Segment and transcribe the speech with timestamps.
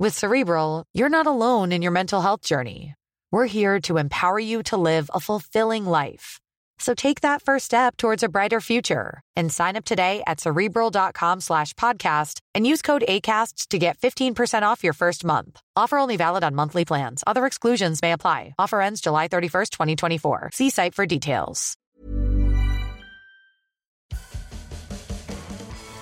[0.00, 2.94] With Cerebral, you're not alone in your mental health journey.
[3.30, 6.40] We're here to empower you to live a fulfilling life.
[6.78, 11.42] So take that first step towards a brighter future and sign up today at cerebral.com
[11.42, 15.60] slash podcast and use code ACasts to get 15% off your first month.
[15.76, 17.22] Offer only valid on monthly plans.
[17.26, 18.54] Other exclusions may apply.
[18.58, 20.50] Offer ends July 31st, 2024.
[20.54, 21.76] See site for details.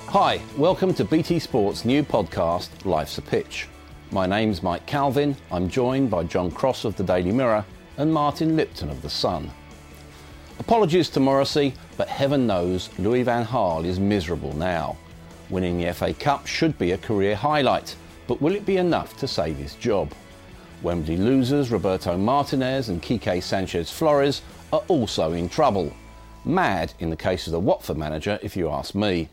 [0.06, 3.66] Hi, welcome to BT Sports' new podcast, Life's a Pitch.
[4.10, 5.36] My name's Mike Calvin.
[5.52, 7.62] I'm joined by John Cross of the Daily Mirror
[7.98, 9.50] and Martin Lipton of The Sun.
[10.58, 14.96] Apologies to Morrissey, but heaven knows Louis van Gaal is miserable now.
[15.50, 17.94] Winning the FA Cup should be a career highlight,
[18.26, 20.10] but will it be enough to save his job?
[20.80, 24.40] Wembley losers Roberto Martinez and Quique Sanchez Flores
[24.72, 25.92] are also in trouble.
[26.46, 29.28] Mad in the case of the Watford manager, if you ask me.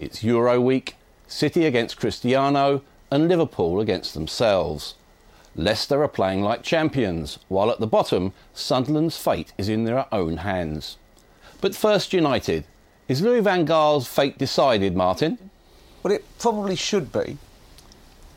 [0.00, 0.96] It's Euro week,
[1.28, 4.94] City against Cristiano, and Liverpool against themselves.
[5.54, 10.38] Leicester are playing like champions, while at the bottom, Sunderland's fate is in their own
[10.38, 10.96] hands.
[11.60, 12.64] But first, United.
[13.08, 15.50] Is Louis van Gaal's fate decided, Martin?
[16.02, 17.36] Well, it probably should be,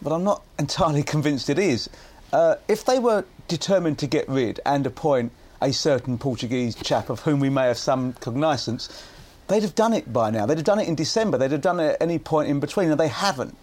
[0.02, 1.90] but I'm not entirely convinced it is.
[2.34, 5.32] Uh, if they were determined to get rid and appoint
[5.62, 9.06] a certain Portuguese chap of whom we may have some cognizance,
[9.48, 10.46] they'd have done it by now.
[10.46, 11.38] They'd have done it in December.
[11.38, 13.56] They'd have done it at any point in between, and they haven't.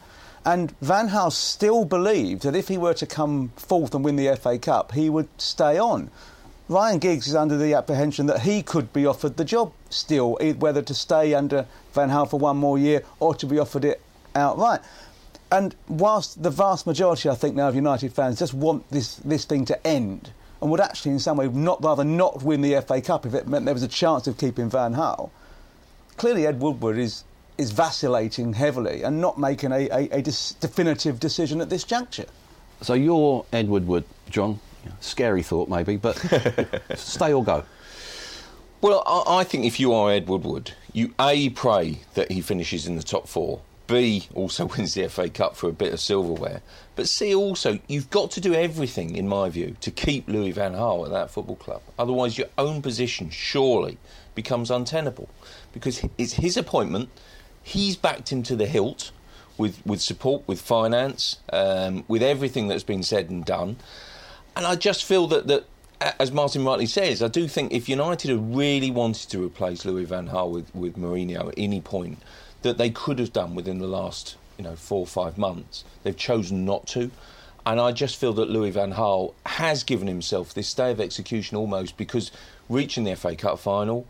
[0.45, 4.35] And Van Gaal still believed that if he were to come fourth and win the
[4.37, 6.11] FA Cup, he would stay on.
[6.69, 10.83] Ryan Giggs is under the apprehension that he could be offered the job still, whether
[10.83, 14.01] to stay under Van Gaal for one more year or to be offered it
[14.35, 14.81] outright.
[15.51, 19.45] And whilst the vast majority, I think, now of United fans just want this, this
[19.45, 20.33] thing to end
[20.63, 23.49] and would actually, in some way, not rather not win the FA Cup if it
[23.49, 25.31] meant there was a chance of keeping Van Gaal,
[26.17, 27.25] clearly Ed Woodward is
[27.63, 32.27] is vacillating heavily and not making a, a, a dis- definitive decision at this juncture.
[32.83, 34.61] So you're Ed Woodward, John.
[35.01, 36.17] Scary thought, maybe, but
[36.97, 37.65] stay or go.
[38.81, 42.89] Well, I, I think if you are Edward Wood, you A, pray that he finishes
[42.89, 43.63] in the top four.
[43.87, 46.63] B, also wins the FA Cup for a bit of silverware.
[46.97, 50.73] But C, also, you've got to do everything, in my view, to keep Louis Van
[50.73, 51.83] Gaal at that football club.
[51.97, 53.99] Otherwise, your own position surely
[54.35, 55.29] becomes untenable.
[55.73, 57.09] Because it's his appointment,
[57.63, 59.13] he's backed him to the hilt
[59.59, 63.77] with, with support, with finance, um, with everything that's been said and done.
[64.57, 65.65] And I just feel that, that,
[66.19, 70.05] as Martin rightly says, I do think if United had really wanted to replace Louis
[70.05, 72.19] van Gaal with, with Mourinho at any point,
[72.63, 75.85] that they could have done within the last you know four or five months.
[76.03, 77.11] They've chosen not to.
[77.65, 81.57] And I just feel that Louis van Gaal has given himself this day of execution
[81.57, 82.33] almost because
[82.69, 84.07] reaching the FA Cup final,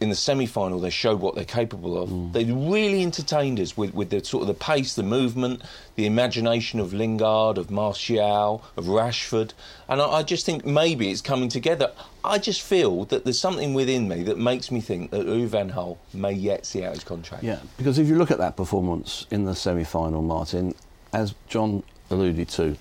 [0.00, 2.10] in the semi-final they showed what they're capable of.
[2.10, 2.32] Mm.
[2.32, 5.62] They really entertained us with, with the sort of the pace, the movement,
[5.94, 9.52] the imagination of Lingard, of Martial, of Rashford,
[9.88, 11.92] and I, I, just think maybe it's coming together.
[12.24, 15.72] I just feel that there's something within me that makes me think that Louis Van
[16.12, 17.44] may yet see out his contract.
[17.44, 20.74] Yeah, because if you look at that performance in the semi-final, Martin,
[21.12, 22.76] as John alluded to,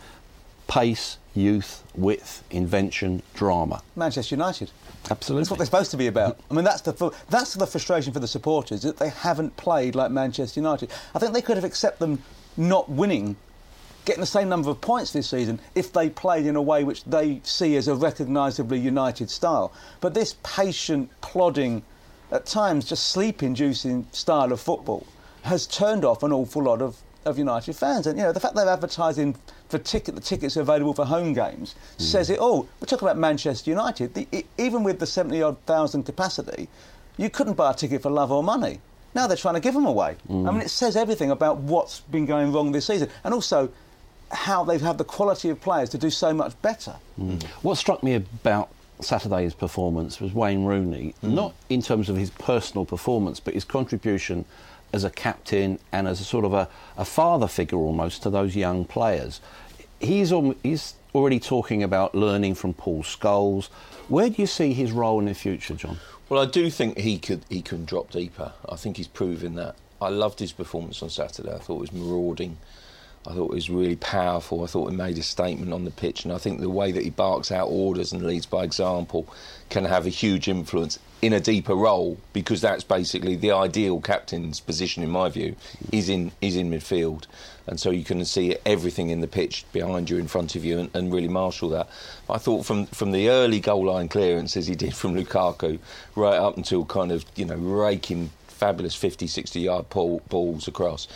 [0.69, 3.81] pace, youth, width, invention, drama.
[3.97, 4.71] Manchester United.
[5.09, 5.41] Absolutely.
[5.41, 6.39] That's what they're supposed to be about.
[6.49, 10.11] I mean, that's the that's the frustration for the supporters that they haven't played like
[10.11, 10.91] Manchester United.
[11.15, 12.23] I think they could have accepted them
[12.55, 13.35] not winning,
[14.05, 17.03] getting the same number of points this season if they played in a way which
[17.05, 19.73] they see as a recognisably United style.
[20.01, 21.81] But this patient, plodding,
[22.31, 25.07] at times just sleep-inducing style of football
[25.43, 28.07] has turned off an awful lot of of United fans.
[28.07, 29.35] And you know, the fact they're advertising
[29.67, 32.01] for ticket, the tickets available for home games mm.
[32.01, 32.67] says it all.
[32.79, 34.13] We're talking about Manchester United.
[34.13, 36.67] The, it, even with the seventy odd thousand capacity,
[37.17, 38.79] you couldn't buy a ticket for love or money.
[39.15, 40.15] Now they're trying to give them away.
[40.29, 40.47] Mm.
[40.47, 43.09] I mean, it says everything about what's been going wrong this season.
[43.23, 43.71] And also,
[44.31, 46.95] how they've had the quality of players to do so much better.
[47.19, 47.43] Mm.
[47.63, 48.69] What struck me about
[49.01, 51.33] Saturday's performance was Wayne Rooney, mm.
[51.33, 54.45] not in terms of his personal performance, but his contribution
[54.93, 58.55] as a captain and as a sort of a, a father figure almost to those
[58.55, 59.41] young players.
[59.99, 60.33] He's,
[60.63, 63.67] he's already talking about learning from Paul Scholes.
[64.07, 65.97] Where do you see his role in the future, John?
[66.29, 68.53] Well, I do think he could he can drop deeper.
[68.67, 69.75] I think he's proven that.
[69.99, 71.51] I loved his performance on Saturday.
[71.51, 72.57] I thought it was marauding.
[73.27, 74.63] I thought it was really powerful.
[74.63, 77.03] I thought he made a statement on the pitch, and I think the way that
[77.03, 79.27] he barks out orders and leads by example
[79.69, 84.59] can have a huge influence in a deeper role because that's basically the ideal captain's
[84.59, 85.55] position, in my view,
[85.91, 87.25] is in is in midfield,
[87.67, 90.79] and so you can see everything in the pitch behind you, in front of you,
[90.79, 91.89] and, and really marshal that.
[92.29, 95.79] I thought from from the early goal line clearances he did from Lukaku
[96.15, 101.07] right up until kind of you know raking fabulous 50, 60 yard ball, balls across.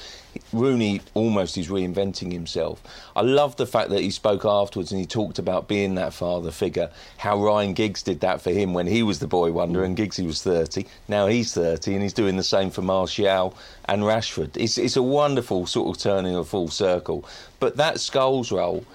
[0.51, 2.81] Rooney almost is reinventing himself.
[3.15, 6.51] I love the fact that he spoke afterwards and he talked about being that father
[6.51, 9.95] figure, how Ryan Giggs did that for him when he was the boy wonder and
[9.95, 10.85] Giggs he was 30.
[11.07, 14.55] Now he's 30 and he's doing the same for Martial and Rashford.
[14.55, 17.25] It's, it's a wonderful sort of turning a full circle.
[17.59, 18.85] But that Scholes role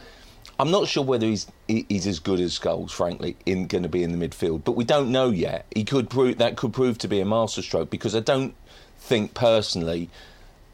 [0.61, 4.03] I'm not sure whether he's he's as good as Scholes, frankly, in going to be
[4.03, 4.65] in the midfield.
[4.65, 5.67] But we don't know yet.
[5.73, 8.55] He could prove that could prove to be a masterstroke because I don't
[8.99, 10.11] think personally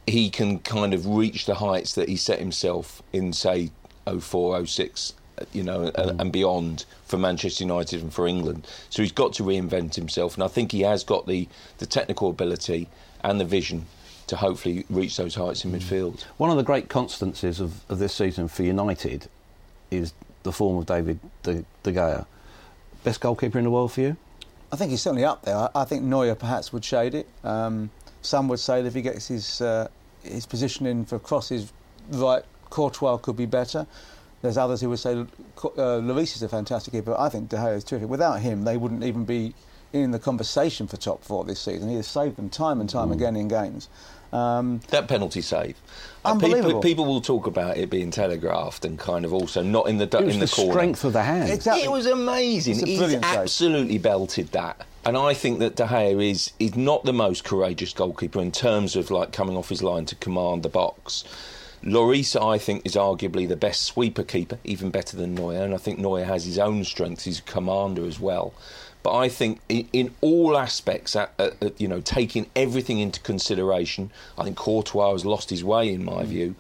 [0.07, 3.71] he can kind of reach the heights that he set himself in, say,
[4.07, 5.15] 04, 06,
[5.53, 5.95] you know, mm.
[5.95, 8.67] and, and, beyond for Manchester United and for England.
[8.91, 11.49] So he's got to reinvent himself, and I think he has got the
[11.79, 12.89] the technical ability
[13.23, 13.87] and the vision
[14.27, 15.79] to hopefully reach those heights in mm.
[15.79, 16.23] midfield.
[16.37, 19.29] One of the great constancies of, of this season for United
[19.91, 20.13] is
[20.43, 22.27] the form of David De, De Gea.
[23.03, 24.17] Best goalkeeper in the world for you?
[24.73, 25.57] I think he's certainly up there.
[25.57, 27.29] I, I think Neuer perhaps would shade it.
[27.43, 27.91] Um,
[28.25, 29.89] some would say that if he gets his uh,
[30.23, 31.73] his positioning for crosses
[32.11, 33.87] right, Courtois could be better.
[34.43, 35.27] There's others who would say uh,
[35.57, 37.17] Lloris is a fantastic keeper.
[37.19, 38.09] I think De Gea is terrific.
[38.09, 39.55] Without him, they wouldn't even be
[39.95, 41.89] in the conversation for top four this season.
[41.89, 43.15] He has saved them time and time mm.
[43.15, 43.89] again in games.
[44.33, 45.77] Um, that penalty save.
[46.25, 46.69] Uh, unbelievable.
[46.69, 50.05] People, people, will talk about it being telegraphed and kind of also not in the
[50.05, 50.73] it in the, the corner.
[50.73, 51.51] strength of the hand.
[51.51, 51.85] Exactly.
[51.85, 52.85] It was amazing.
[52.85, 54.85] He's absolutely belted that.
[55.07, 58.97] And I think that De Gea is is not the most courageous goalkeeper in terms
[58.97, 61.25] of like coming off his line to command the box.
[61.85, 65.63] Lloris, I think, is arguably the best sweeper keeper, even better than Neuer.
[65.63, 67.25] And I think Neuer has his own strengths.
[67.25, 68.55] He's a commander as well.
[69.03, 74.11] But I think in, in all aspects, uh, uh, you know, taking everything into consideration,
[74.39, 76.27] I think Courtois has lost his way in my mm.
[76.27, 76.55] view.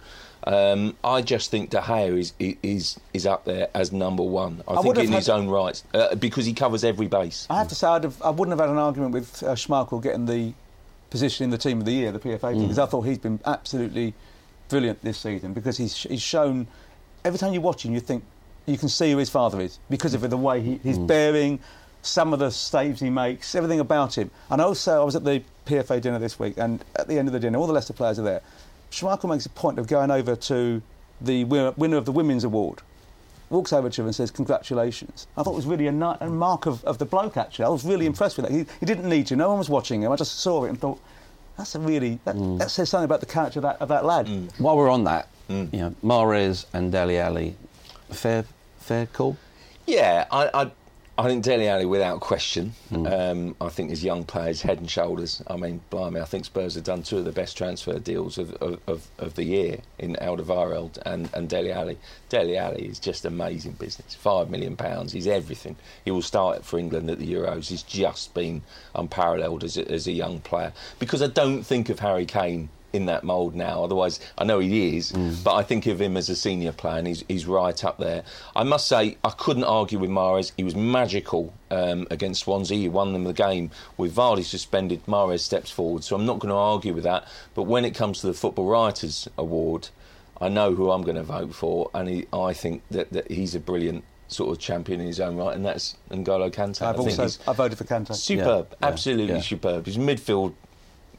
[0.46, 4.62] Um, I just think De Gea is is is up there as number one.
[4.68, 7.46] I, I think in his own right uh, because he covers every base.
[7.48, 10.02] I have to say I'd have, I wouldn't have had an argument with uh, Schmeichel
[10.02, 10.52] getting the
[11.08, 12.82] position in the team of the year, the PFA team, because mm.
[12.82, 14.12] I thought he's been absolutely
[14.68, 16.66] brilliant this season because he's he's shown
[17.24, 18.22] every time you watch him, you think
[18.66, 21.06] you can see who his father is because of the way he, his mm.
[21.06, 21.58] bearing,
[22.02, 24.30] some of the saves he makes, everything about him.
[24.50, 27.32] And also, I was at the PFA dinner this week, and at the end of
[27.32, 28.42] the dinner, all the Leicester players are there.
[28.90, 30.82] Schmeichel makes a point of going over to
[31.20, 32.82] the winner of the Women's Award,
[33.50, 35.26] walks over to him and says, Congratulations.
[35.36, 37.64] I thought it was really a, a mark of, of, the bloke, actually.
[37.64, 38.52] I was really impressed with that.
[38.52, 40.12] He, he, didn't need to, no one was watching him.
[40.12, 41.00] I just saw it and thought,
[41.56, 42.58] that's a really, that, mm.
[42.58, 44.26] that says something about the character of that, of that lad.
[44.26, 44.60] Mm.
[44.60, 45.72] While we're on that, mm.
[45.72, 47.56] you know, Mahrez and Dele Alli,
[48.10, 48.44] fair,
[48.78, 49.36] fair call?
[49.86, 50.70] Yeah, I, I
[51.16, 53.08] I think Dele Alli, without question, mm.
[53.08, 55.44] um, I think his young players head and shoulders.
[55.46, 58.52] I mean, blimey, I think Spurs have done two of the best transfer deals of,
[58.54, 61.98] of, of, of the year in Alderweireld and, and Dele Alli.
[62.30, 64.16] Dele Alli is just amazing business.
[64.16, 65.76] Five million pounds, he's everything.
[66.04, 67.68] He will start for England at the Euros.
[67.68, 68.62] He's just been
[68.96, 70.72] unparalleled as a, as a young player.
[70.98, 73.82] Because I don't think of Harry Kane in that mould now.
[73.82, 75.42] Otherwise, I know he is, mm.
[75.42, 78.22] but I think of him as a senior player, and he's, he's right up there.
[78.54, 80.52] I must say, I couldn't argue with Mahrez.
[80.56, 82.78] He was magical um, against Swansea.
[82.78, 85.04] He won them the game with Vardy suspended.
[85.06, 87.26] Mahrez steps forward, so I'm not going to argue with that.
[87.54, 89.88] But when it comes to the Football Writers Award,
[90.40, 93.56] I know who I'm going to vote for, and he, I think that, that he's
[93.56, 96.82] a brilliant sort of champion in his own right, and that's N'Golo Kante.
[96.82, 98.14] I've I also I voted for Kante.
[98.14, 99.40] Superb, yeah, absolutely yeah.
[99.40, 99.86] superb.
[99.86, 100.54] His midfield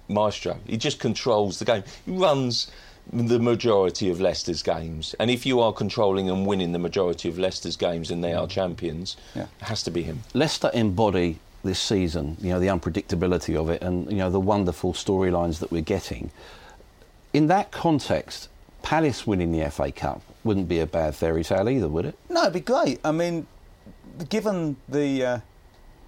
[0.07, 0.57] maestro.
[0.65, 1.83] He just controls the game.
[2.05, 2.71] He runs
[3.11, 5.15] the majority of Leicester's games.
[5.19, 8.47] And if you are controlling and winning the majority of Leicester's games and they are
[8.47, 9.43] champions, yeah.
[9.43, 10.23] it has to be him.
[10.33, 14.93] Leicester embody this season, you know, the unpredictability of it and, you know, the wonderful
[14.93, 16.31] storylines that we're getting.
[17.33, 18.49] In that context,
[18.81, 22.17] Palace winning the FA Cup wouldn't be a bad fairy tale either, would it?
[22.29, 22.99] No, it'd be great.
[23.03, 23.47] I mean,
[24.29, 25.25] given the...
[25.25, 25.39] Uh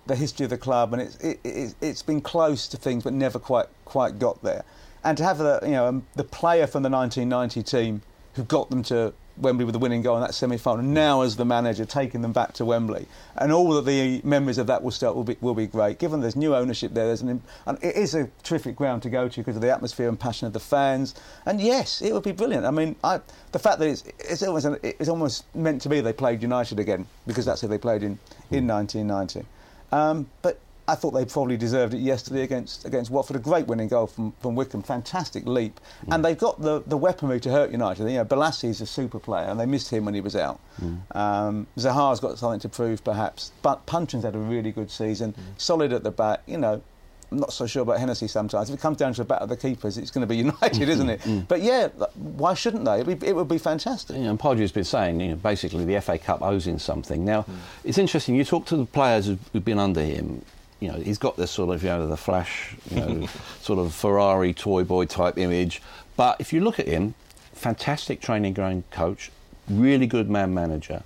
[0.07, 3.13] the history of the club, and it's it, it, has been close to things, but
[3.13, 4.63] never quite quite got there.
[5.03, 8.01] And to have the you know um, the player from the 1990 team
[8.33, 10.83] who got them to Wembley with the winning goal in that semi-final.
[10.83, 14.67] Now, as the manager, taking them back to Wembley, and all of the memories of
[14.67, 15.99] that will start will be will be great.
[15.99, 19.27] Given there's new ownership there, there's an and it is a terrific ground to go
[19.27, 21.15] to because of the atmosphere and passion of the fans.
[21.45, 22.65] And yes, it would be brilliant.
[22.65, 23.19] I mean, I,
[23.51, 27.07] the fact that it's it's almost it's almost meant to be they played United again
[27.25, 28.19] because that's who they played in
[28.51, 29.45] in 1990.
[29.91, 33.35] Um, but I thought they probably deserved it yesterday against against Watford.
[33.35, 36.13] A great winning goal from, from Wickham, fantastic leap, mm.
[36.13, 38.09] and they've got the, the weaponry to hurt United.
[38.09, 40.61] You know, Bolasie is a super player, and they missed him when he was out.
[40.81, 41.15] Mm.
[41.15, 45.41] Um, Zaha's got something to prove, perhaps, but Puncheon's had a really good season, mm.
[45.57, 46.41] solid at the back.
[46.47, 46.81] You know,
[47.31, 48.69] I'm not so sure about Hennessy sometimes.
[48.69, 50.87] If it comes down to the battle of the keepers, it's going to be United,
[50.87, 51.21] isn't it?
[51.21, 51.47] Mm.
[51.47, 53.03] But yeah, why shouldn't they?
[53.03, 54.15] Be, it would be fantastic.
[54.15, 57.25] You know, and Pardew's been saying, you know, basically the FA Cup owes him something.
[57.25, 57.55] Now, mm.
[57.83, 58.35] it's interesting.
[58.35, 60.41] You talk to the players who've been under him
[60.79, 63.27] you know, he's got this sort of, you know, the flash, you know,
[63.61, 65.81] sort of Ferrari toy boy type image.
[66.15, 67.15] But if you look at him,
[67.53, 69.31] fantastic training ground coach,
[69.67, 71.03] really good man manager.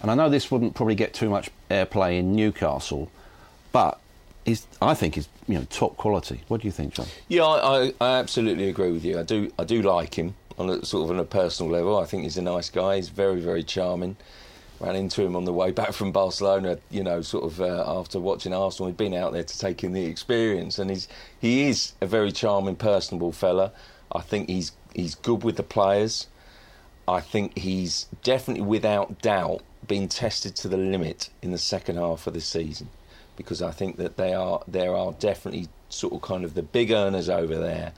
[0.00, 3.10] And I know this wouldn't probably get too much airplay in Newcastle,
[3.72, 3.98] but
[4.48, 6.42] he's, I think he's you know top quality.
[6.48, 7.06] What do you think, John?
[7.28, 9.18] Yeah, I, I absolutely agree with you.
[9.18, 11.98] I do I do like him on a sort of on a personal level.
[11.98, 12.96] I think he's a nice guy.
[12.96, 14.16] He's very very charming
[14.80, 16.78] ran into him on the way back from Barcelona.
[16.90, 19.92] You know, sort of uh, after watching Arsenal, he'd been out there to take in
[19.92, 21.08] the experience, and he's
[21.40, 23.72] he is a very charming, personable fella.
[24.12, 26.26] I think he's he's good with the players.
[27.06, 32.26] I think he's definitely, without doubt, been tested to the limit in the second half
[32.26, 32.90] of the season,
[33.38, 36.90] because I think that they are there are definitely sort of kind of the big
[36.90, 37.94] earners over there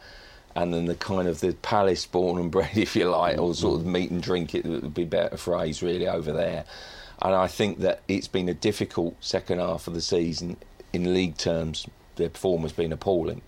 [0.55, 3.81] and then the kind of the palace born and bred, if you like, or sort
[3.81, 6.65] of meat and drink, it would be better phrase really over there.
[7.23, 10.57] And I think that it's been a difficult second half of the season
[10.93, 11.87] in league terms.
[12.17, 13.43] Their performance has been appalling,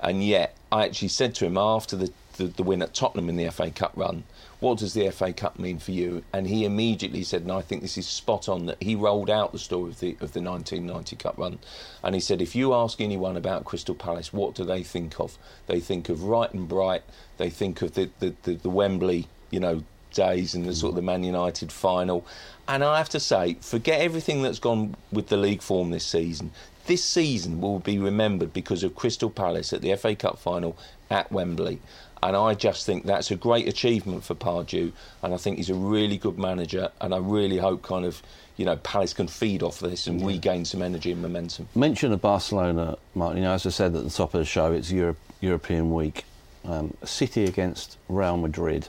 [0.00, 3.36] and yet I actually said to him after the, the, the win at Tottenham in
[3.36, 4.24] the FA Cup run,
[4.60, 6.22] what does the FA Cup mean for you?
[6.32, 9.52] And he immediately said, and I think this is spot on, that he rolled out
[9.52, 11.58] the story of the of the 1990 Cup run,
[12.02, 15.36] and he said, if you ask anyone about Crystal Palace, what do they think of?
[15.66, 17.02] They think of Wright and Bright.
[17.36, 19.82] They think of the the, the, the Wembley, you know,
[20.16, 22.26] days and the sort of the Man United final.
[22.66, 26.50] And I have to say, forget everything that's gone with the league form this season.
[26.86, 30.76] This season will be remembered because of Crystal Palace at the FA Cup final
[31.10, 31.80] at Wembley.
[32.26, 34.90] And I just think that's a great achievement for Pardew.
[35.22, 36.90] And I think he's a really good manager.
[37.00, 38.20] And I really hope kind of,
[38.56, 40.26] you know, Palace can feed off this and yeah.
[40.26, 41.68] regain some energy and momentum.
[41.76, 43.38] Mention of Barcelona, Martin.
[43.38, 46.24] You know, as I said at the top of the show, it's Europe, European week.
[46.64, 48.88] Um, City against Real Madrid.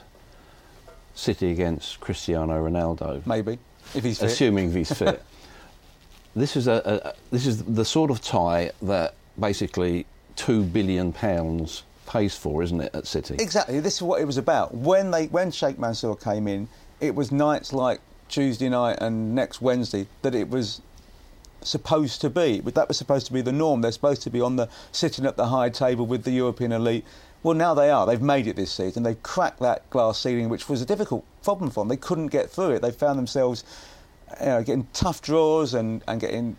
[1.14, 3.24] City against Cristiano Ronaldo.
[3.24, 3.60] Maybe,
[3.94, 4.32] if he's fit.
[4.32, 5.22] Assuming he's fit.
[6.34, 11.84] this is a, a, this is the sort of tie that basically two billion pounds
[12.08, 13.36] pays for, isn't it, at City?
[13.38, 13.78] Exactly.
[13.78, 14.74] This is what it was about.
[14.74, 16.68] When they when Sheikh Mansour came in,
[17.00, 20.80] it was nights like Tuesday night and next Wednesday that it was
[21.60, 22.60] supposed to be.
[22.60, 23.82] But That was supposed to be the norm.
[23.82, 27.04] They're supposed to be on the sitting at the high table with the European elite.
[27.42, 28.06] Well, now they are.
[28.06, 29.04] They've made it this season.
[29.04, 31.88] They've cracked that glass ceiling, which was a difficult problem for them.
[31.88, 32.82] They couldn't get through it.
[32.82, 33.64] They found themselves
[34.40, 36.56] you know, getting tough draws and, and getting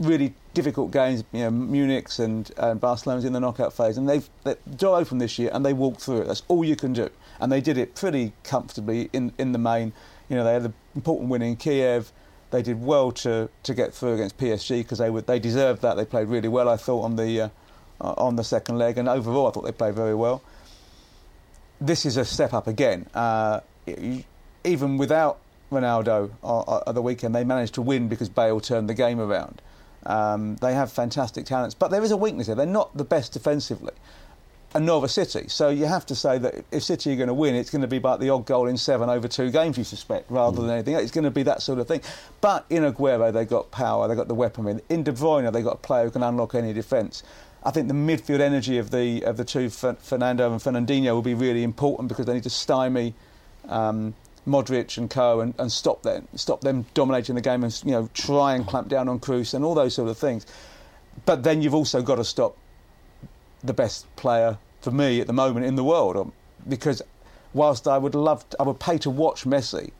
[0.00, 4.28] really difficult games, you know, Munich's and, and Barcelona's in the knockout phase, and they've
[4.44, 6.26] the door open this year, and they walked through it.
[6.26, 9.92] That's all you can do, and they did it pretty comfortably in in the main.
[10.28, 12.12] You know, they had the important win in Kiev.
[12.50, 15.96] They did well to, to get through against PSG because they would they deserved that.
[15.96, 17.48] They played really well, I thought, on the uh,
[18.00, 20.42] on the second leg, and overall, I thought they played very well.
[21.80, 23.06] This is a step up again.
[23.14, 23.60] Uh,
[24.64, 25.38] even without
[25.72, 26.30] Ronaldo
[26.86, 29.62] at the weekend, they managed to win because Bale turned the game around.
[30.06, 32.56] Um, they have fantastic talents, but there is a weakness here.
[32.56, 33.92] They're not the best defensively.
[34.72, 35.48] And Nova City.
[35.48, 37.88] So you have to say that if City are going to win, it's going to
[37.88, 40.60] be about the odd goal in seven over two games, you suspect, rather mm.
[40.62, 41.02] than anything else.
[41.02, 42.02] It's going to be that sort of thing.
[42.40, 44.80] But in Aguero, they've got power, they've got the weaponry.
[44.88, 47.24] In De Bruyne, they've got a player who can unlock any defence.
[47.64, 51.34] I think the midfield energy of the of the two, Fernando and Fernandinho, will be
[51.34, 53.14] really important because they need to stymie
[53.68, 54.14] um,
[54.46, 58.08] Modric and co and, and stop them stop them dominating the game and you know
[58.14, 60.46] try and clamp down on Kroos and all those sort of things.
[61.26, 62.56] But then you've also got to stop
[63.62, 66.32] the best player for me at the moment in the world um,
[66.68, 67.02] because
[67.52, 69.90] whilst I would love to, I would pay to watch Messi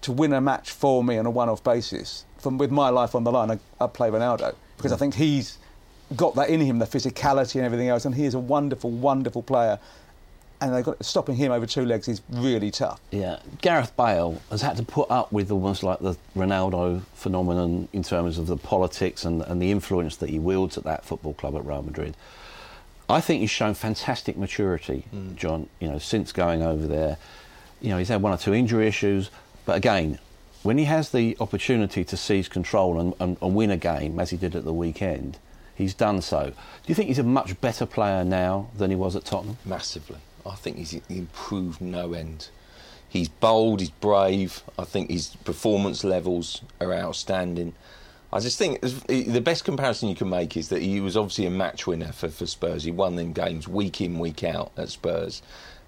[0.00, 3.24] to win a match for me on a one-off basis from with my life on
[3.24, 5.58] the line I, I'd play Ronaldo because I think he's
[6.16, 9.42] got that in him the physicality and everything else and he is a wonderful wonderful
[9.42, 9.78] player
[10.64, 13.00] and they've got stopping him over two legs is really tough.
[13.10, 18.02] Yeah, Gareth Bale has had to put up with almost like the Ronaldo phenomenon in
[18.02, 21.54] terms of the politics and, and the influence that he wields at that football club
[21.56, 22.16] at Real Madrid.
[23.08, 25.36] I think he's shown fantastic maturity, mm.
[25.36, 25.68] John.
[25.80, 27.18] You know, since going over there,
[27.80, 29.30] You know, he's had one or two injury issues,
[29.66, 30.18] but again,
[30.62, 34.30] when he has the opportunity to seize control and, and, and win a game, as
[34.30, 35.36] he did at the weekend,
[35.74, 36.46] he's done so.
[36.46, 36.54] Do
[36.86, 39.58] you think he's a much better player now than he was at Tottenham?
[39.66, 40.16] Massively.
[40.46, 42.48] I think he's improved no end.
[43.08, 44.62] He's bold, he's brave.
[44.78, 47.74] I think his performance levels are outstanding.
[48.32, 51.50] I just think the best comparison you can make is that he was obviously a
[51.50, 52.82] match winner for, for Spurs.
[52.82, 55.40] He won them games week in, week out at Spurs.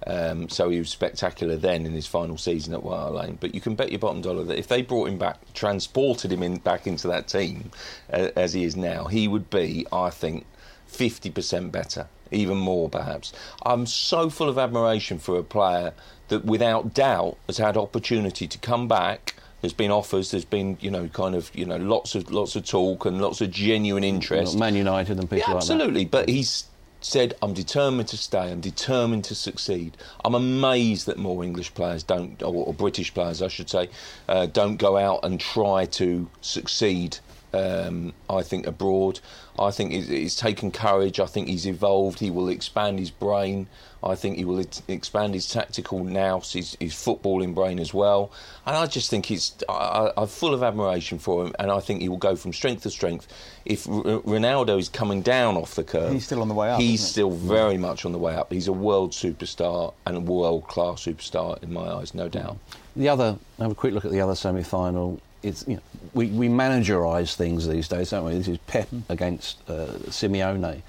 [0.06, 3.38] Um, so he was spectacular then in his final season at White Hart Lane.
[3.40, 6.42] But you can bet your bottom dollar that if they brought him back, transported him
[6.42, 7.70] in, back into that team
[8.12, 10.46] uh, as he is now, he would be, I think,
[10.90, 13.32] 50% better, even more perhaps.
[13.64, 15.92] I'm so full of admiration for a player
[16.28, 20.30] that without doubt has had opportunity to come back there's been offers.
[20.30, 23.40] There's been, you know, kind of, you know, lots of lots of talk and lots
[23.40, 24.56] of genuine interest.
[24.56, 26.04] Man United and people yeah, absolutely.
[26.04, 26.64] But he's
[27.06, 28.50] said, "I'm determined to stay.
[28.50, 33.42] I'm determined to succeed." I'm amazed that more English players don't, or, or British players,
[33.42, 33.88] I should say,
[34.28, 37.18] uh, don't go out and try to succeed.
[37.52, 39.20] Um, I think abroad.
[39.58, 41.20] I think he's, he's taken courage.
[41.20, 42.18] I think he's evolved.
[42.18, 43.68] He will expand his brain.
[44.02, 48.30] I think he will expand his tactical nous, his, his footballing brain as well.
[48.66, 52.02] And I just think he's I, am full of admiration for him, and I think
[52.02, 53.26] he will go from strength to strength.
[53.64, 56.80] If R- Ronaldo is coming down off the curve, he's still on the way up.
[56.80, 58.52] He's still very much on the way up.
[58.52, 62.58] He's a world superstar and a world class superstar in my eyes, no doubt.
[62.94, 65.20] The other, have a quick look at the other semi final.
[65.42, 65.82] It's, you know,
[66.14, 68.32] we, we managerise things these days, don't we?
[68.32, 70.82] This is Pep against uh, Simeone.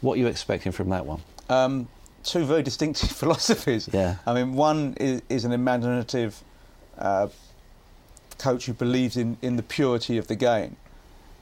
[0.00, 1.20] What are you expecting from that one?
[1.48, 1.88] Um,
[2.22, 3.88] two very distinctive philosophies.
[3.92, 4.16] Yeah.
[4.26, 6.42] I mean, one is, is an imaginative
[6.98, 7.28] uh,
[8.38, 10.76] coach who believes in, in the purity of the game,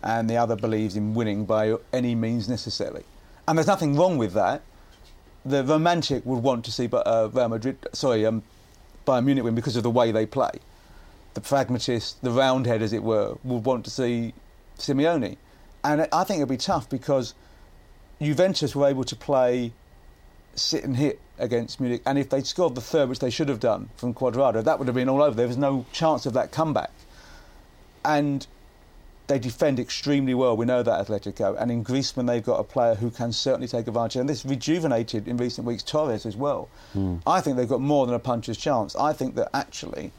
[0.03, 3.05] and the other believes in winning by any means necessary.
[3.47, 4.63] And there's nothing wrong with that.
[5.45, 8.43] The romantic would want to see uh, Real Madrid, sorry, um,
[9.07, 10.51] Bayern Munich win because of the way they play.
[11.37, 14.33] The pragmatist, the roundhead, as it were, would want to see
[14.79, 15.37] Simeone.
[15.85, 17.35] And I think it'd be tough because
[18.23, 19.75] Juventus were able to play
[20.55, 22.01] sit and hit against Munich.
[22.07, 24.89] And if they'd scored the third, which they should have done from Cuadrado, that would
[24.89, 25.37] have been all over.
[25.37, 26.91] There was no chance of that comeback.
[28.03, 28.47] And
[29.27, 30.57] they defend extremely well.
[30.57, 31.55] We know that Atletico.
[31.61, 34.17] And in Griezmann, they've got a player who can certainly take advantage.
[34.17, 36.71] And this rejuvenated in recent weeks Torres as well.
[36.95, 37.21] Mm.
[37.27, 38.97] I think they've got more than a puncher's chance.
[38.97, 40.13] I think that actually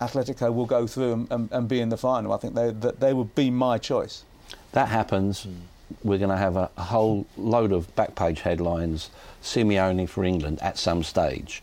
[0.00, 2.32] Atletico will go through and, and, and be in the final.
[2.32, 4.24] I think they, that they would be my choice.
[4.72, 5.46] That happens.
[5.46, 5.54] Mm
[6.02, 9.10] we're going to have a, a, whole load of back page headlines,
[9.42, 11.62] Simeone for England at some stage.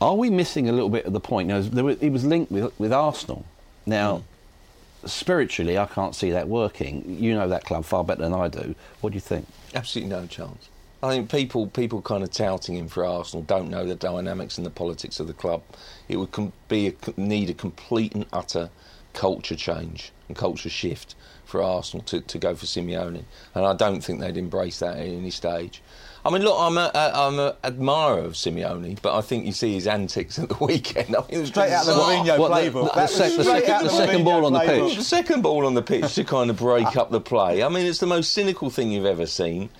[0.00, 1.48] Are we missing a little bit of the point?
[1.48, 3.44] You know, he was linked with, with Arsenal.
[3.84, 4.22] Now,
[5.04, 5.08] mm.
[5.08, 7.18] spiritually, I can't see that working.
[7.20, 8.74] You know that club far better than I do.
[9.00, 9.46] What do you think?
[9.74, 10.68] Absolutely no chance.
[11.02, 14.66] I think people people kind of touting him for Arsenal don't know the dynamics and
[14.66, 15.62] the politics of the club.
[16.08, 18.70] It would com- be a, need a complete and utter
[19.12, 24.02] culture change and culture shift for Arsenal to, to go for Simeone, and I don't
[24.02, 25.82] think they'd embrace that at any stage.
[26.24, 29.72] I mean, look, I'm a, I'm an admirer of Simeone, but I think you see
[29.72, 31.16] his antics at the weekend.
[31.16, 32.94] I mean, it was straight out of the Mourinho playbook.
[32.94, 34.96] The, the, sec, the, sec, the second ball on the pitch.
[34.96, 37.62] The second ball on the pitch to kind of break up the play.
[37.62, 39.70] I mean, it's the most cynical thing you've ever seen.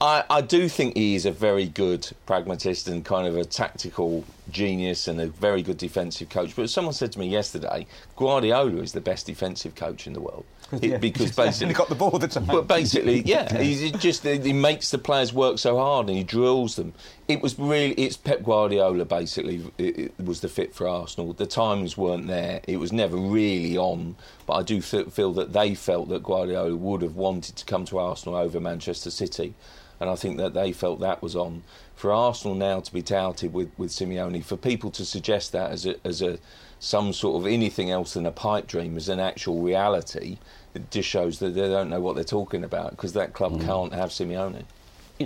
[0.00, 4.24] I, I, do think he is a very good pragmatist and kind of a tactical
[4.50, 6.56] genius and a very good defensive coach.
[6.56, 10.44] But someone said to me yesterday, Guardiola is the best defensive coach in the world.
[10.80, 12.46] yeah, because basically he got the ball the time.
[12.46, 16.76] But basically, yeah, he just he makes the players work so hard and he drills
[16.76, 16.94] them.
[17.28, 21.32] It was really it's Pep Guardiola basically it, it was the fit for Arsenal.
[21.34, 22.60] The times weren't there.
[22.66, 24.16] It was never really on.
[24.46, 27.98] But I do feel that they felt that Guardiola would have wanted to come to
[27.98, 29.54] Arsenal over Manchester City
[30.00, 31.62] and I think that they felt that was on.
[31.94, 35.86] For Arsenal now to be touted with, with Simeone, for people to suggest that as
[35.86, 36.38] a, as a
[36.78, 40.38] some sort of anything else than a pipe dream as an actual reality,
[40.74, 43.64] it just shows that they don't know what they're talking about because that club mm.
[43.64, 44.64] can't have Simeone.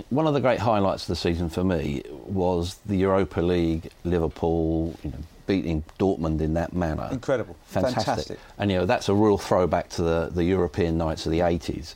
[0.09, 4.95] One of the great highlights of the season for me was the Europa League, Liverpool,
[5.03, 7.09] you know, beating Dortmund in that manner.
[7.11, 8.05] Incredible, fantastic.
[8.05, 8.39] fantastic.
[8.59, 11.95] And you know that's a real throwback to the, the European nights of the 80s.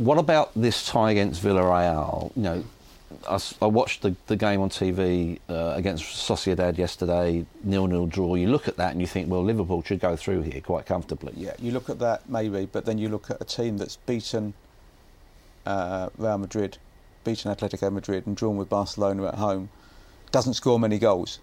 [0.00, 2.34] What about this tie against Villarreal?
[2.34, 2.64] You know,
[3.28, 8.34] I, I watched the, the game on TV uh, against Sociedad yesterday, nil-nil draw.
[8.34, 11.34] You look at that and you think, well, Liverpool should go through here quite comfortably.
[11.36, 14.54] Yeah, you look at that maybe, but then you look at a team that's beaten
[15.66, 16.78] uh, Real Madrid,
[17.22, 19.68] beaten Atletico Madrid, and drawn with Barcelona at home.
[20.32, 21.40] Doesn't score many goals.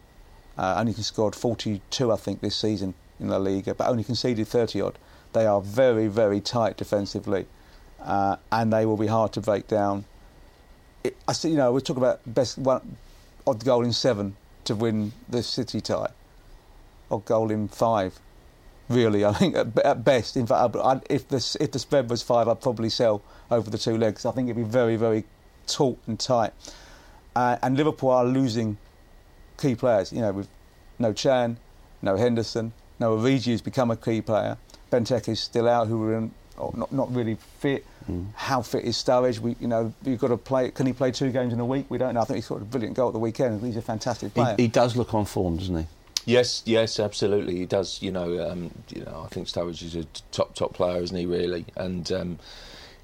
[0.58, 4.82] Uh, only scored 42, I think, this season in La Liga, but only conceded 30
[4.82, 4.98] odd.
[5.34, 7.46] They are very, very tight defensively
[8.02, 10.06] uh, and they will be hard to break down.
[11.04, 12.98] It, I see, you know, we're talking about best one
[13.46, 16.10] odd goal in seven to win the City tie.
[17.10, 18.20] odd goal in five.
[18.90, 20.38] Really, I think at, best.
[20.38, 23.78] In fact, I'd, if the if the spread was five, I'd probably sell over the
[23.78, 24.26] two legs.
[24.26, 25.26] I think it'd be very very
[25.68, 26.54] taut and tight.
[27.36, 28.78] Uh, and Liverpool are losing
[29.58, 30.14] key players.
[30.14, 30.48] You know, with
[31.00, 31.58] no Can,
[32.02, 34.58] no Henderson, no Origi has become a key player.
[34.90, 36.32] Benteke is still out, who were in,
[36.76, 37.86] not not really fit.
[38.10, 38.28] Mm.
[38.36, 39.39] How fit is Sturridge?
[39.39, 40.72] We, you know, you've got to play.
[40.72, 41.86] Can he play two games in a week?
[41.89, 42.22] We don't know.
[42.22, 43.62] I think he scored a brilliant goal at the weekend.
[43.62, 44.56] He's a fantastic player.
[44.58, 45.86] He, he does look on form, doesn't he?
[46.26, 47.58] Yes, yes, absolutely.
[47.58, 48.02] He does.
[48.02, 49.24] You know, um, you know.
[49.26, 51.26] I think Sturridge is a top top player, isn't he?
[51.26, 52.39] Really, and um,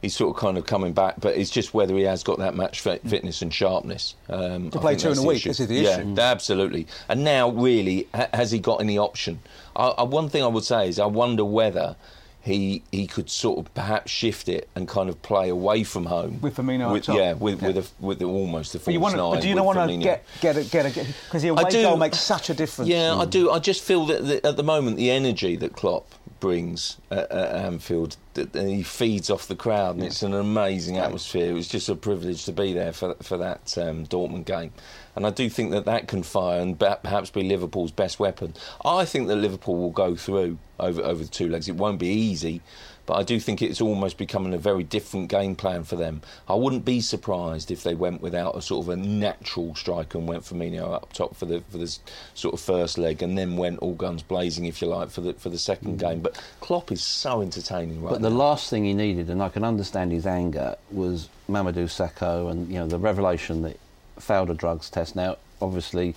[0.04, 2.54] he's sort of kind of coming back, but it's just whether he has got that
[2.54, 4.16] match fitness and sharpness.
[4.30, 6.14] Um, to play two in a week, this is the issue.
[6.16, 6.86] Yeah, absolutely.
[7.10, 9.40] And now, really, ha- has he got any option?
[9.76, 11.96] I, I, one thing I would say is I wonder whether
[12.44, 16.42] he he could sort of perhaps shift it and kind of play away from home
[16.42, 17.68] with Firmino with, Yeah, with yeah.
[17.70, 19.32] with, a, with a, almost the false but you want nine.
[19.36, 22.20] But do you not want to get get a, get because the away goal makes
[22.20, 22.90] such a difference.
[22.90, 23.22] Yeah, mm.
[23.22, 23.50] I do.
[23.50, 26.06] I just feel that the, at the moment the energy that Klopp
[26.44, 30.08] brings at, at Anfield, that he feeds off the crowd, and yeah.
[30.08, 31.50] it's an amazing atmosphere.
[31.50, 34.74] It was just a privilege to be there for for that um, Dortmund game.
[35.16, 38.56] And I do think that that can fire and perhaps be Liverpool's best weapon.
[38.84, 41.70] I think that Liverpool will go through over, over the two legs.
[41.70, 42.62] It won't be easy,
[43.06, 46.22] but I do think it's almost becoming a very different game plan for them.
[46.48, 50.28] I wouldn't be surprised if they went without a sort of a natural striker and
[50.28, 51.98] went Firmino up top for the for the
[52.34, 55.34] sort of first leg, and then went all guns blazing, if you like, for the
[55.34, 56.22] for the 2nd mm game.
[56.22, 58.36] But Klopp is so entertaining right But the now.
[58.36, 62.76] last thing he needed, and I can understand his anger, was Mamadou Sakho, and you
[62.76, 63.78] know the revelation that
[64.20, 65.16] failed a drugs test.
[65.16, 66.16] Now, obviously,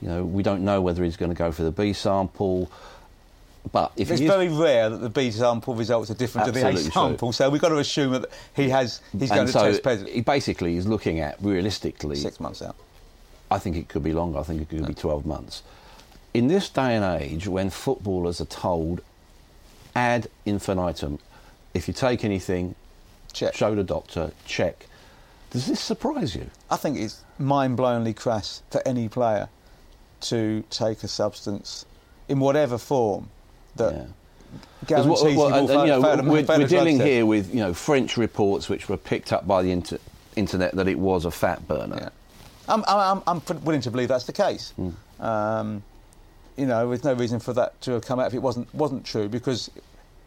[0.00, 2.70] you know, we don't know whether he's going to go for the B sample.
[3.70, 6.76] But if it's very rare that the B sample results are different to the A
[6.76, 7.32] sample, true.
[7.32, 10.12] so we've got to assume that he has he's and going to so test positive.
[10.12, 12.74] He basically is looking at realistically six months out.
[13.50, 14.38] I think it could be longer.
[14.38, 15.62] I think it could be twelve months.
[16.34, 19.00] In this day and age, when footballers are told
[19.94, 21.18] ad infinitum,
[21.72, 22.74] if you take anything,
[23.32, 23.54] check.
[23.54, 24.86] show the doctor, check.
[25.50, 26.50] Does this surprise you?
[26.70, 29.50] I think it's mind-blowingly crass for any player
[30.22, 31.84] to take a substance
[32.28, 33.28] in whatever form
[33.76, 34.04] that yeah.
[34.86, 38.16] guarantees what, what, you will you know, we're, we're dealing here with you know French
[38.16, 39.98] reports which were picked up by the inter-
[40.36, 41.96] internet that it was a fat burner.
[42.00, 42.08] Yeah.
[42.68, 44.72] I'm, I'm, I'm, willing to believe that's the case.
[44.78, 44.94] Mm.
[45.22, 45.82] Um,
[46.56, 49.04] you know, there's no reason for that to have come out if it wasn't wasn't
[49.04, 49.70] true because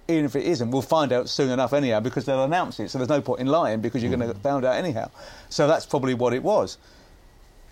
[0.08, 2.90] even if it isn't, we'll find out soon enough anyhow because they'll announce it.
[2.90, 4.20] So there's no point in lying because you're mm.
[4.20, 5.10] going to find out anyhow.
[5.50, 6.78] So that's probably what it was.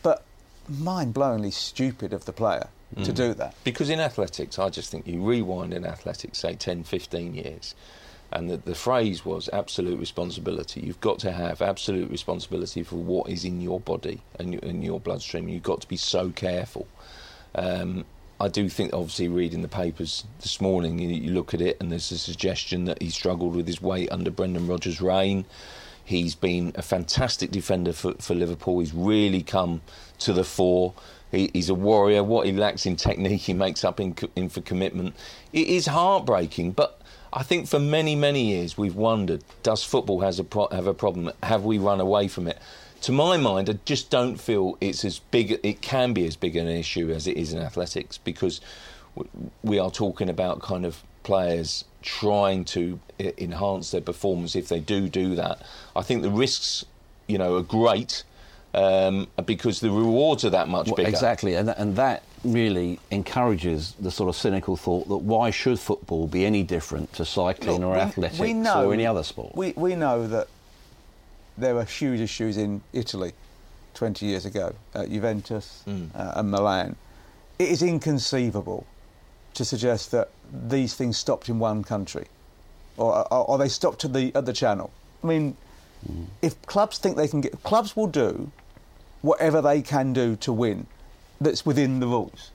[0.02, 0.24] But
[0.68, 3.06] mind-blowingly stupid of the player mm.
[3.06, 3.56] to do that.
[3.64, 7.76] Because in athletics, I just think you rewind in athletics, say 10, 15 years,
[8.32, 10.82] and the, the phrase was absolute responsibility.
[10.82, 15.00] You've got to have absolute responsibility for what is in your body and in your
[15.00, 15.48] bloodstream.
[15.48, 16.88] You've got to be so careful.
[17.54, 18.06] Um,
[18.40, 21.92] I do think, obviously, reading the papers this morning, you, you, look at it and
[21.92, 25.46] there's a suggestion that he struggled with his weight under Brendan Rodgers' reign.
[26.04, 28.80] He's been a fantastic defender for, for Liverpool.
[28.80, 29.82] He's really come
[30.20, 30.94] to the fore.
[31.34, 32.24] He, he's a warrior.
[32.24, 35.16] What he lacks in technique, he makes up in, in for commitment.
[35.52, 37.02] It is heartbreaking, but
[37.34, 40.94] I think for many, many years we've wondered: Does football has a pro- have a
[40.94, 41.32] problem?
[41.42, 42.60] Have we run away from it?
[43.02, 45.60] To my mind, I just don't feel it's as big.
[45.64, 48.62] It can be as big an issue as it is in athletics because
[49.64, 54.56] we are talking about kind of players trying to eh, enhance their performance.
[54.56, 55.62] If they do do that,
[55.96, 56.86] I think the risks,
[57.28, 58.24] you know, are great
[58.74, 61.10] um, because the rewards are that much well, bigger.
[61.10, 66.28] Exactly, and, and that really encourages the sort of cynical thought that why should football
[66.28, 69.56] be any different to cycling Look, or we, athletics we know, or any other sport?
[69.56, 70.48] We, we know that
[71.58, 73.34] there were huge issues in Italy
[73.94, 76.10] 20 years ago at Juventus mm.
[76.16, 76.96] uh, and Milan.
[77.60, 78.86] It is inconceivable
[79.54, 82.26] to suggest that these things stopped in one country
[82.98, 84.92] or, or, or they stopped at the, at the channel.
[85.24, 85.56] I mean,
[86.10, 86.26] mm.
[86.42, 87.62] if clubs think they can get.
[87.64, 88.52] Clubs will do
[89.24, 90.86] whatever they can do to win
[91.42, 92.52] that's within the rules.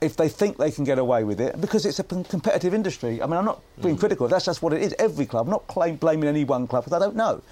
[0.00, 3.20] If they think they can get away with it, because it's a competitive industry.
[3.20, 4.00] I mean, I'm not being mm.
[4.00, 4.28] critical.
[4.28, 4.94] That's just what it is.
[4.98, 5.46] Every club.
[5.46, 7.42] I'm not claim, blaming any one club because I don't know.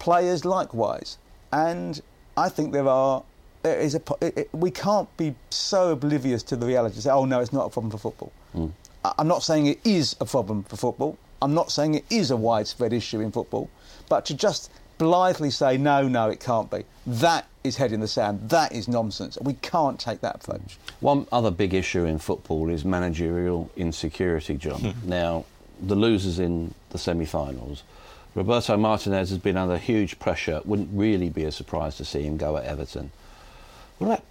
[0.00, 1.18] Players likewise,
[1.52, 2.00] and
[2.36, 3.22] I think there are.
[3.62, 4.02] There is a.
[4.20, 6.98] It, it, we can't be so oblivious to the reality.
[7.00, 8.32] Say, oh no, it's not a problem for football.
[8.54, 8.72] Mm.
[9.04, 11.16] I, I'm not saying it is a problem for football.
[11.40, 13.70] I'm not saying it is a widespread issue in football,
[14.08, 16.84] but to just blithely say, no, no, it can't be.
[17.06, 18.48] That is head in the sand.
[18.50, 19.38] That is nonsense.
[19.40, 20.78] We can't take that approach.
[21.00, 24.80] One other big issue in football is managerial insecurity, John.
[24.80, 25.08] Hmm.
[25.08, 25.44] now,
[25.80, 27.82] the losers in the semi finals,
[28.34, 30.60] Roberto Martinez has been under huge pressure.
[30.64, 33.10] Wouldn't really be a surprise to see him go at Everton.
[33.98, 34.22] What about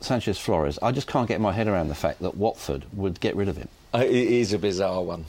[0.00, 3.34] Sanchez Flores, I just can't get my head around the fact that Watford would get
[3.36, 3.68] rid of him.
[3.94, 5.24] Uh, It is a bizarre one,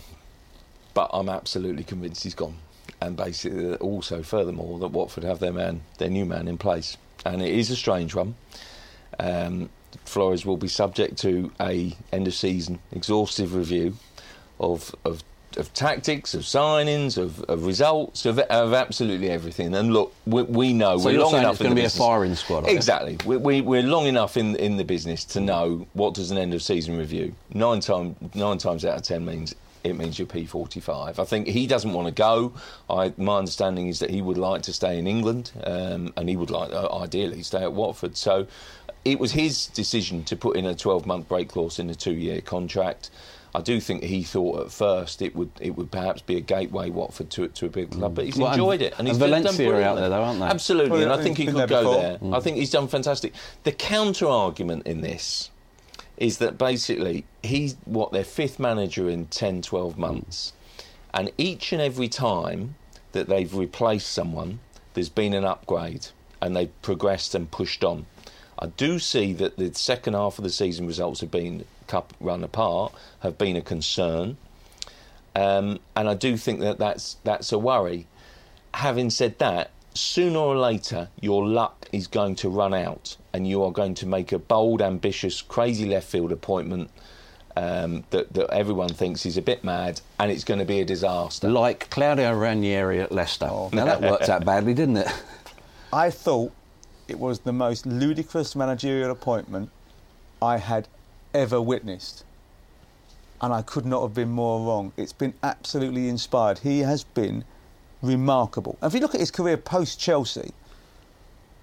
[0.93, 2.57] but I'm absolutely convinced he's gone.
[3.01, 6.97] And basically, uh, also furthermore, that Watford have their man, their new man in place,
[7.25, 8.35] and it is a strange one.
[9.19, 9.69] Um,
[10.05, 13.95] Flores will be subject to a end of season exhaustive review
[14.59, 15.23] of of,
[15.57, 19.73] of tactics, of signings, of, of results, of, of absolutely everything.
[19.73, 21.85] And look, we, we know So we're long enough it's in gonna the be a
[21.85, 22.67] business- firing squad?
[22.67, 23.17] Exactly.
[23.25, 26.53] We, we, we're long enough in in the business to know what does an end
[26.53, 27.33] of season review.
[27.53, 31.19] Nine time nine times out of ten means it means you're P45.
[31.19, 32.53] I think he doesn't want to go.
[32.89, 36.35] I, my understanding is that he would like to stay in England, um, and he
[36.35, 38.17] would like uh, ideally stay at Watford.
[38.17, 38.47] So
[39.05, 42.13] it was his decision to put in a 12 month break clause in a two
[42.15, 43.11] year contract.
[43.53, 46.89] I do think he thought at first it would it would perhaps be a gateway
[46.89, 49.17] Watford to to a big club, but he's Well, and- enjoyed it and and he's
[49.17, 50.45] done Valencia are out there though, aren't they?
[50.47, 52.01] Absolutely, Well, and I think he could there go before.
[52.01, 52.35] there.
[52.35, 53.33] I think he's done fantastic.
[53.63, 55.51] The counter argument in this
[56.17, 60.53] is that basically he's what their fifth manager in 10, 12 months,
[61.13, 62.75] and each and every time
[63.11, 64.59] that they've replaced someone,
[64.93, 66.07] there's been an upgrade
[66.41, 68.05] and they've progressed and pushed on.
[68.59, 72.43] I do see that the second half of the season results have been cup run
[72.43, 74.37] apart, have been a concern,
[75.35, 78.07] um, and I do think that that's that's a worry.
[78.73, 83.63] Having said that, sooner or later your luck is going to run out, and you
[83.63, 86.91] are going to make a bold, ambitious, crazy left field appointment
[87.57, 90.85] um, that that everyone thinks is a bit mad, and it's going to be a
[90.85, 91.49] disaster.
[91.49, 93.47] Like Claudio Ranieri at Leicester.
[93.49, 93.69] Oh.
[93.73, 95.07] Now that worked out badly, didn't it?
[95.93, 96.51] I thought
[97.07, 99.69] it was the most ludicrous managerial appointment
[100.41, 100.87] I had
[101.33, 102.23] ever witnessed.
[103.41, 104.93] And I could not have been more wrong.
[104.97, 106.59] It's been absolutely inspired.
[106.59, 107.43] He has been
[108.05, 108.77] remarkable.
[108.81, 110.51] And if you look at his career post Chelsea,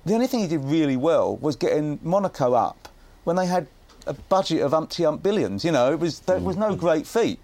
[0.04, 2.88] the only thing he did really well was getting Monaco up
[3.24, 3.66] when they had
[4.06, 5.64] a budget of umpty ump billions.
[5.64, 6.78] You know, it was that was no mm.
[6.78, 7.38] great feat.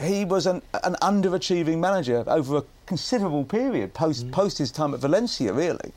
[0.00, 4.32] He was an, an underachieving manager over a considerable period post mm.
[4.32, 5.92] post his time at Valencia, really.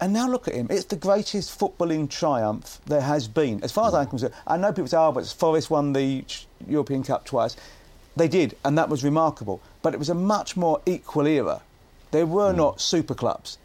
[0.00, 0.68] And now look at him.
[0.70, 3.62] It's the greatest footballing triumph there has been.
[3.64, 4.00] As far as mm.
[4.00, 6.24] I'm concerned, I know people say, oh, but Forest won the
[6.68, 7.56] European Cup twice.
[8.18, 9.60] They did, and that was remarkable.
[9.82, 11.62] But it was a much more equal era.
[12.10, 13.58] They were not super clubs.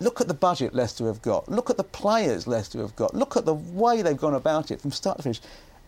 [0.00, 1.48] Look at the budget Leicester have got.
[1.48, 3.14] Look at the players Leicester have got.
[3.14, 5.40] Look at the way they've gone about it from start to finish.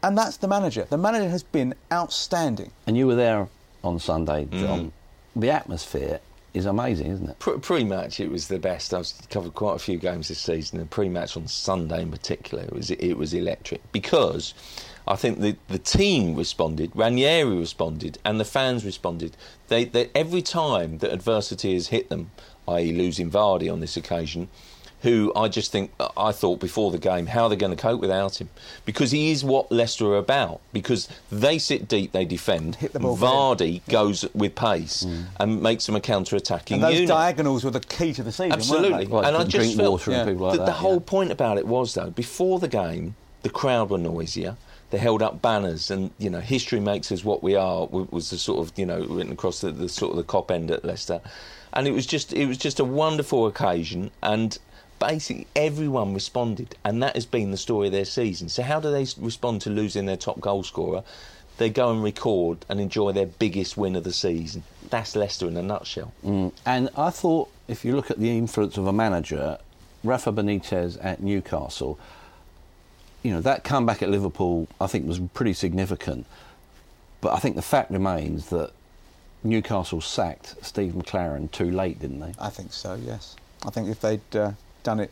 [0.02, 0.86] And that's the manager.
[0.88, 2.70] The manager has been outstanding.
[2.86, 3.48] And you were there
[3.82, 4.60] on Sunday, Mm.
[4.60, 4.92] John.
[5.34, 6.20] The atmosphere
[6.52, 7.38] is amazing, isn't it?
[7.40, 8.94] Pre- Pre-match, it was the best.
[8.94, 12.72] I've covered quite a few games this season, and pre-match on Sunday in particular, it
[12.72, 14.54] was it was electric because
[15.06, 19.36] I think the the team responded, Ranieri responded, and the fans responded.
[19.68, 22.30] They, they every time that adversity has hit them,
[22.68, 24.48] i.e., losing Vardy on this occasion.
[25.02, 28.40] Who I just think I thought before the game how they're going to cope without
[28.40, 28.48] him
[28.86, 33.00] because he is what Leicester are about because they sit deep they defend Hit the
[33.00, 35.26] ball Vardy goes with pace mm.
[35.38, 37.08] and makes them a counter-attacking And those unit.
[37.08, 38.48] diagonals were the key to the season.
[38.48, 39.04] weren't Absolutely.
[39.04, 39.10] they?
[39.10, 40.24] Well, and I just felt water and Yeah.
[40.32, 40.66] people like the, that.
[40.68, 41.00] the whole yeah.
[41.04, 44.56] point about it was though before the game the crowd were noisier
[44.94, 45.90] they held up banners.
[45.90, 49.04] And you know history makes us what we are was the sort of you know
[49.06, 51.20] written across the, the sort of the cop end at Leicester.
[51.72, 54.12] And it was just it was just a wonderful occasion.
[54.22, 54.56] And
[55.00, 56.76] basically everyone responded.
[56.84, 58.48] And that has been the story of their season.
[58.48, 61.02] So how do they respond to losing their top goal scorer?
[61.56, 64.64] They go and record and enjoy their biggest win of the season.
[64.90, 66.12] That's Leicester in a nutshell.
[66.24, 66.52] Mm.
[66.66, 69.58] And I thought, if you look at the influence of a manager,
[70.02, 71.98] Rafa Benitez at Newcastle,
[73.24, 76.26] you know, that comeback at Liverpool, I think, was pretty significant.
[77.20, 78.70] But I think the fact remains that
[79.42, 82.34] Newcastle sacked Steve McClaren too late, didn't they?
[82.38, 83.34] I think so, yes.
[83.66, 85.10] I think if they'd uh, done it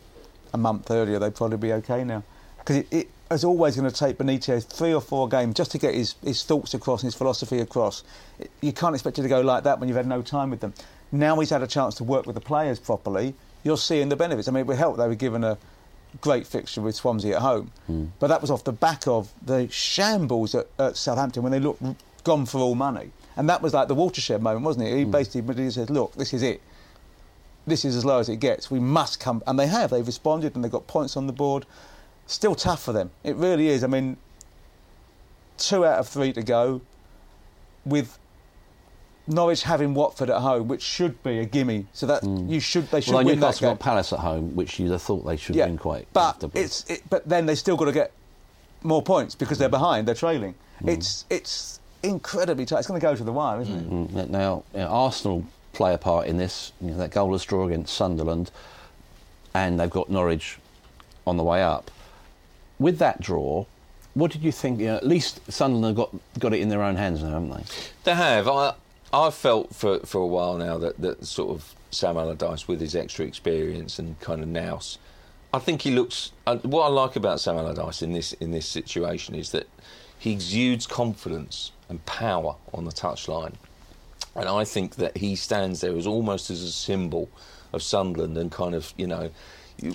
[0.53, 2.23] a month earlier, they'd probably be okay now.
[2.59, 5.79] Because it, it is always going to take Benitez three or four games just to
[5.79, 8.03] get his, his thoughts across and his philosophy across.
[8.37, 10.59] It, you can't expect it to go like that when you've had no time with
[10.59, 10.75] them.
[11.11, 14.47] Now he's had a chance to work with the players properly, you're seeing the benefits.
[14.47, 15.57] I mean, it would help they were given a
[16.21, 17.71] great fixture with Swansea at home.
[17.87, 18.05] Hmm.
[18.19, 21.83] But that was off the back of the shambles at, at Southampton when they looked
[22.23, 23.11] gone for all money.
[23.35, 24.95] And that was like the watershed moment, wasn't it?
[24.95, 25.11] He hmm.
[25.11, 26.61] basically said, look, this is it
[27.65, 28.69] this is as low as it gets.
[28.69, 29.91] We must come, and they have.
[29.91, 31.65] They've responded, and they've got points on the board.
[32.27, 33.11] Still tough for them.
[33.23, 33.83] It really is.
[33.83, 34.17] I mean,
[35.57, 36.81] two out of three to go,
[37.85, 38.17] with
[39.27, 41.85] Norwich having Watford at home, which should be a gimme.
[41.93, 43.75] So that you should they should well, win that Newcastle game.
[43.75, 47.03] got Palace at home, which you'd have thought they should win quite but it's it,
[47.09, 48.11] but then they still got to get
[48.83, 49.59] more points because Mm.
[49.61, 50.07] they're behind.
[50.07, 50.55] They're trailing.
[50.85, 52.79] It's it's incredibly tight.
[52.79, 53.89] It's going to go to the wire, isn't it?
[54.13, 56.73] Mm, Now, you know, Arsenal play a part in this.
[56.81, 58.51] You know, that goalless draw against Sunderland,
[59.53, 60.57] and they've got Norwich
[61.25, 61.89] on the way up.
[62.79, 63.65] with that draw,
[64.15, 64.79] what did you think?
[64.81, 67.51] You know, at least Sunderland have got got it in their own hands now, haven't
[67.51, 67.63] they?
[68.03, 68.47] They have.
[68.49, 68.73] I
[69.13, 72.95] I felt for for a while now that that sort of Sam Allardyce with his
[72.95, 74.97] extra experience and kind of nous.
[75.53, 76.31] I think he looks.
[76.47, 79.67] Uh, what I like about Sam Allardyce in this in this situation is that
[80.17, 83.53] he exudes confidence and power on the touchline,
[84.35, 87.29] and I think that he stands there as almost as a symbol
[87.71, 89.29] of Sunderland and kind of you know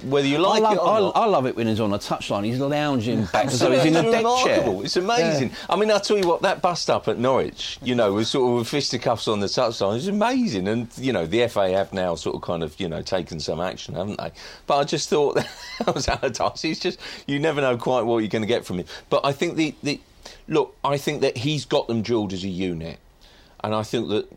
[0.05, 1.17] whether you like I love, it or not.
[1.17, 2.45] I, I love it when he's on a touchline.
[2.45, 4.59] He's lounging back though he's in a It's deck chair.
[4.59, 4.83] remarkable.
[4.83, 5.53] It's amazing.
[5.71, 8.51] I mean, I'll tell you what, that bust up at Norwich, you know, with sort
[8.51, 10.69] of with fisticuffs on the touchline, It's amazing.
[10.69, 13.61] And, you know, the FA have now sort of kind of, you know, taken some
[13.61, 14.31] action, haven't they?
[14.67, 15.35] But I just thought
[15.85, 16.61] that was Allardyce.
[16.63, 18.87] He's just, you never know quite what you're going to get from him.
[19.09, 20.01] But I think the, the,
[20.49, 22.99] look, I think that he's got them drilled as a unit.
[23.65, 24.29] And I think that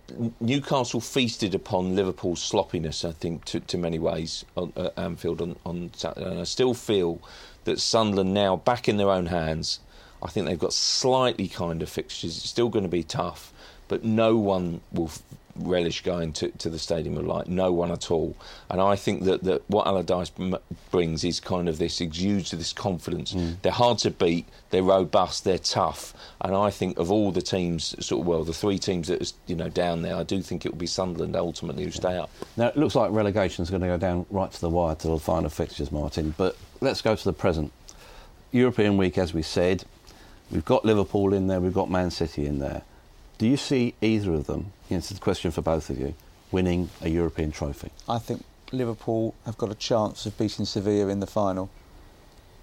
[0.42, 5.56] Newcastle feasted upon Liverpool's sloppiness, I think, to, to many ways on uh, Anfield on,
[5.64, 6.30] on Saturday.
[6.30, 7.22] And I still feel
[7.66, 9.80] that Sunderland now back in their own hands.
[10.24, 12.38] I think they've got slightly kinder fixtures.
[12.38, 13.54] It's still going to be tough,
[13.88, 15.12] but no one will
[15.56, 17.48] relish going to, to the Stadium of Light.
[17.48, 18.36] No one at all.
[18.70, 20.58] And I think that, that what Allardyce m-
[20.92, 23.34] brings is kind of this exudes this confidence.
[23.34, 23.62] Mm.
[23.62, 24.48] They're hard to beat.
[24.70, 25.44] They're robust.
[25.44, 26.14] They're tough.
[26.42, 29.34] And I think of all the teams, sort of well, the three teams that is
[29.48, 32.30] you know down there, I do think it will be Sunderland ultimately who stay up.
[32.58, 35.20] Now, it looks like relegation's going to go down right to the wire to the
[35.20, 36.34] final fixtures, Martin.
[36.38, 37.72] But let's go to the present.
[38.52, 39.86] European week, as we said,
[40.52, 42.82] we've got Liverpool in there, we've got Man City in there.
[43.38, 46.14] Do you see either of them, answer the question for both of you,
[46.52, 47.92] winning a European trophy?
[48.08, 51.70] I think Liverpool have got a chance of beating Sevilla in the final.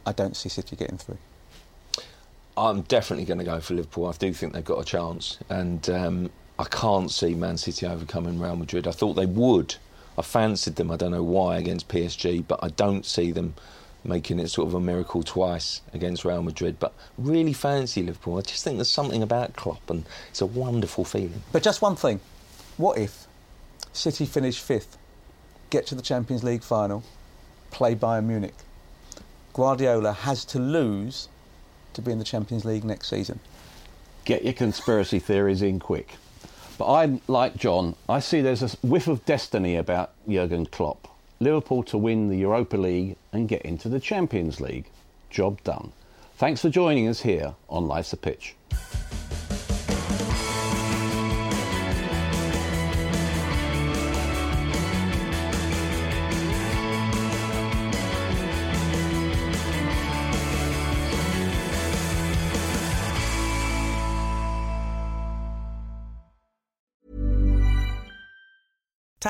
[0.07, 1.19] I don't see City getting through.
[2.57, 4.07] I'm definitely going to go for Liverpool.
[4.07, 8.41] I do think they've got a chance, and um, I can't see Man City overcoming
[8.41, 8.89] Real Madrid.
[8.89, 9.77] I thought they would.
[10.17, 10.91] I fancied them.
[10.91, 13.55] I don't know why against PSG, but I don't see them
[14.05, 16.79] making it sort of a miracle twice against Real Madrid.
[16.79, 18.39] But really fancy Liverpool.
[18.39, 21.43] I just think there's something about Klopp, and it's a wonderful feeling.
[21.53, 22.21] But just one thing.
[22.77, 23.27] What if
[23.93, 24.97] City finish fifth,
[25.71, 27.03] get to the Champions League final,
[27.71, 28.55] play Bayern Munich?
[29.53, 31.29] Guardiola has to lose
[31.95, 33.41] to be in the Champions League next season.
[34.25, 36.15] Get your conspiracy theories in quick.
[36.79, 41.09] But I, like John, I see there's a whiff of destiny about Jurgen Klopp.
[41.41, 44.91] Liverpool to win the Europa League and get into the Champions League.
[45.31, 45.93] Job done.
[46.37, 48.57] Thanks for joining us here on Life's a Pitch.